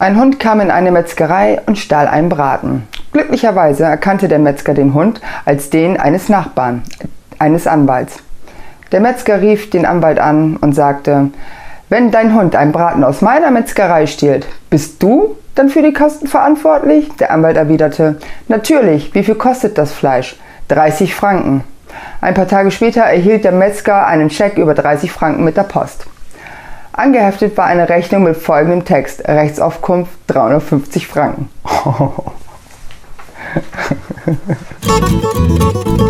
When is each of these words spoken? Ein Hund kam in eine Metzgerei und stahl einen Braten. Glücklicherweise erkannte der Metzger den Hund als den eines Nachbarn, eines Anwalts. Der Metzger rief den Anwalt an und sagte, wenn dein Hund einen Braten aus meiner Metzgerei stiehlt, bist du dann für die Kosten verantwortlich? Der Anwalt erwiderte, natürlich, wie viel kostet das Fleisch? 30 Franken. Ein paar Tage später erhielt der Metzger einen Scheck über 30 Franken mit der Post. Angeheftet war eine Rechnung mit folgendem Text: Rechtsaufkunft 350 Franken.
Ein 0.00 0.18
Hund 0.18 0.38
kam 0.38 0.60
in 0.60 0.70
eine 0.70 0.90
Metzgerei 0.90 1.60
und 1.66 1.76
stahl 1.76 2.06
einen 2.06 2.28
Braten. 2.28 2.86
Glücklicherweise 3.12 3.84
erkannte 3.84 4.28
der 4.28 4.38
Metzger 4.38 4.72
den 4.72 4.94
Hund 4.94 5.20
als 5.44 5.70
den 5.70 5.98
eines 5.98 6.28
Nachbarn, 6.28 6.82
eines 7.38 7.66
Anwalts. 7.66 8.22
Der 8.92 9.00
Metzger 9.00 9.42
rief 9.42 9.70
den 9.70 9.84
Anwalt 9.84 10.18
an 10.18 10.56
und 10.56 10.74
sagte, 10.74 11.30
wenn 11.88 12.10
dein 12.10 12.34
Hund 12.34 12.54
einen 12.54 12.72
Braten 12.72 13.02
aus 13.02 13.22
meiner 13.22 13.50
Metzgerei 13.50 14.06
stiehlt, 14.06 14.46
bist 14.70 15.02
du 15.02 15.36
dann 15.54 15.68
für 15.68 15.82
die 15.82 15.92
Kosten 15.92 16.26
verantwortlich? 16.26 17.10
Der 17.18 17.30
Anwalt 17.30 17.56
erwiderte, 17.56 18.16
natürlich, 18.46 19.14
wie 19.14 19.24
viel 19.24 19.34
kostet 19.34 19.78
das 19.78 19.92
Fleisch? 19.92 20.36
30 20.68 21.14
Franken. 21.14 21.64
Ein 22.20 22.34
paar 22.34 22.48
Tage 22.48 22.70
später 22.70 23.02
erhielt 23.02 23.44
der 23.44 23.52
Metzger 23.52 24.06
einen 24.06 24.30
Scheck 24.30 24.58
über 24.58 24.74
30 24.74 25.12
Franken 25.12 25.44
mit 25.44 25.56
der 25.56 25.62
Post. 25.62 26.06
Angeheftet 26.92 27.56
war 27.56 27.66
eine 27.66 27.88
Rechnung 27.88 28.24
mit 28.24 28.36
folgendem 28.36 28.84
Text: 28.84 29.26
Rechtsaufkunft 29.26 30.12
350 30.26 31.06
Franken. 31.06 31.48